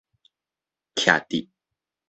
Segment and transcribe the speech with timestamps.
[0.95, 1.47] 徛佇